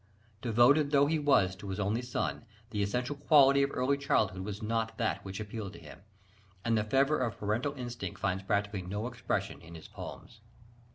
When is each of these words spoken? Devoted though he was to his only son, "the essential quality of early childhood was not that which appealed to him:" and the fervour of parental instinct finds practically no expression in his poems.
Devoted 0.41 0.89
though 0.89 1.05
he 1.05 1.19
was 1.19 1.55
to 1.55 1.69
his 1.69 1.79
only 1.79 2.01
son, 2.01 2.43
"the 2.71 2.81
essential 2.81 3.15
quality 3.15 3.61
of 3.61 3.69
early 3.71 3.99
childhood 3.99 4.41
was 4.41 4.63
not 4.63 4.97
that 4.97 5.23
which 5.23 5.39
appealed 5.39 5.73
to 5.73 5.79
him:" 5.79 6.01
and 6.65 6.75
the 6.75 6.83
fervour 6.83 7.19
of 7.19 7.37
parental 7.37 7.75
instinct 7.75 8.19
finds 8.19 8.41
practically 8.41 8.81
no 8.81 9.05
expression 9.05 9.61
in 9.61 9.75
his 9.75 9.87
poems. 9.87 10.41